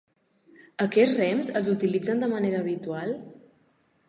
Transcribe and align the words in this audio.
Aquests 0.85 1.19
rems 1.19 1.51
els 1.61 1.69
utilitzen 1.75 2.25
de 2.27 2.31
manera 2.35 2.63
habitual? 2.65 3.15